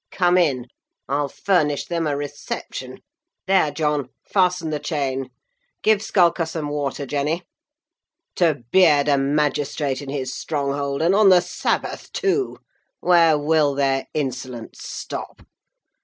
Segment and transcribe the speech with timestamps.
[0.09, 0.65] Come in;
[1.07, 3.01] I'll furnish them a reception.
[3.45, 5.29] There, John, fasten the chain.
[5.83, 7.43] Give Skulker some water, Jenny.
[8.37, 12.57] To beard a magistrate in his stronghold, and on the Sabbath, too!
[12.99, 15.43] Where will their insolence stop?